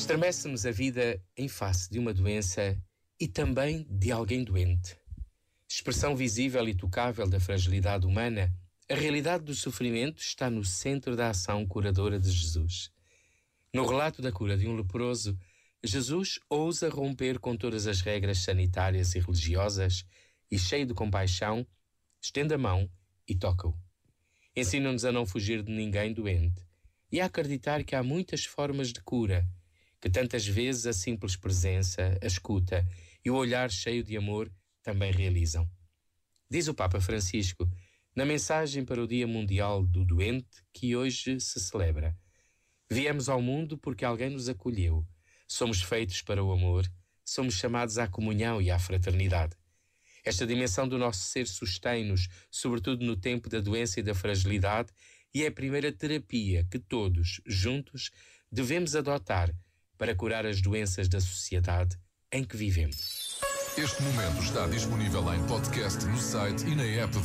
Estremece-nos 0.00 0.64
a 0.64 0.70
vida 0.70 1.22
em 1.36 1.46
face 1.46 1.90
de 1.90 1.98
uma 1.98 2.14
doença 2.14 2.82
e 3.20 3.28
também 3.28 3.86
de 3.86 4.10
alguém 4.10 4.42
doente. 4.42 4.96
Expressão 5.68 6.16
visível 6.16 6.66
e 6.66 6.74
tocável 6.74 7.28
da 7.28 7.38
fragilidade 7.38 8.06
humana, 8.06 8.50
a 8.90 8.94
realidade 8.94 9.44
do 9.44 9.54
sofrimento 9.54 10.18
está 10.18 10.48
no 10.48 10.64
centro 10.64 11.14
da 11.14 11.28
ação 11.28 11.66
curadora 11.66 12.18
de 12.18 12.30
Jesus. 12.30 12.90
No 13.74 13.86
relato 13.86 14.22
da 14.22 14.32
cura 14.32 14.56
de 14.56 14.66
um 14.66 14.74
leproso, 14.74 15.38
Jesus 15.84 16.40
ousa 16.48 16.88
romper 16.88 17.38
com 17.38 17.54
todas 17.54 17.86
as 17.86 18.00
regras 18.00 18.38
sanitárias 18.38 19.14
e 19.14 19.20
religiosas 19.20 20.06
e, 20.50 20.58
cheio 20.58 20.86
de 20.86 20.94
compaixão, 20.94 21.64
estende 22.22 22.54
a 22.54 22.58
mão 22.58 22.90
e 23.28 23.36
toca-o. 23.36 23.76
Ensina-nos 24.56 25.04
a 25.04 25.12
não 25.12 25.26
fugir 25.26 25.62
de 25.62 25.70
ninguém 25.70 26.14
doente 26.14 26.66
e 27.12 27.20
a 27.20 27.26
acreditar 27.26 27.84
que 27.84 27.94
há 27.94 28.02
muitas 28.02 28.46
formas 28.46 28.94
de 28.94 29.02
cura, 29.02 29.46
que 30.00 30.08
tantas 30.08 30.46
vezes 30.46 30.86
a 30.86 30.92
simples 30.92 31.36
presença, 31.36 32.18
a 32.20 32.26
escuta 32.26 32.86
e 33.24 33.30
o 33.30 33.34
olhar 33.34 33.70
cheio 33.70 34.02
de 34.02 34.16
amor 34.16 34.50
também 34.82 35.12
realizam. 35.12 35.68
Diz 36.48 36.68
o 36.68 36.74
Papa 36.74 37.00
Francisco 37.00 37.68
na 38.16 38.24
mensagem 38.24 38.84
para 38.84 39.02
o 39.02 39.06
Dia 39.06 39.26
Mundial 39.26 39.84
do 39.84 40.04
Doente 40.04 40.64
que 40.72 40.96
hoje 40.96 41.38
se 41.38 41.60
celebra. 41.60 42.16
Viemos 42.90 43.28
ao 43.28 43.40
mundo 43.40 43.78
porque 43.78 44.04
alguém 44.04 44.30
nos 44.30 44.48
acolheu. 44.48 45.06
Somos 45.46 45.82
feitos 45.82 46.22
para 46.22 46.42
o 46.42 46.50
amor, 46.50 46.90
somos 47.24 47.54
chamados 47.54 47.98
à 47.98 48.08
comunhão 48.08 48.60
e 48.60 48.70
à 48.70 48.78
fraternidade. 48.78 49.54
Esta 50.24 50.46
dimensão 50.46 50.88
do 50.88 50.98
nosso 50.98 51.20
ser 51.20 51.46
sustém-nos, 51.46 52.28
sobretudo 52.50 53.04
no 53.04 53.16
tempo 53.16 53.48
da 53.48 53.60
doença 53.60 54.00
e 54.00 54.02
da 54.02 54.14
fragilidade, 54.14 54.92
e 55.32 55.44
é 55.44 55.46
a 55.46 55.52
primeira 55.52 55.92
terapia 55.92 56.66
que 56.70 56.78
todos, 56.78 57.40
juntos, 57.46 58.10
devemos 58.50 58.96
adotar 58.96 59.54
para 60.00 60.14
curar 60.14 60.46
as 60.46 60.62
doenças 60.62 61.10
da 61.10 61.20
sociedade 61.20 61.94
em 62.32 62.42
que 62.42 62.56
vivemos. 62.56 63.38
Este 63.76 64.02
momento 64.02 64.42
está 64.42 64.66
disponível 64.66 65.22
em 65.34 65.46
podcast 65.46 66.02
no 66.06 66.16
site 66.16 66.66
e 66.66 66.74
na 66.74 66.84
app 66.84 67.18
da 67.18 67.20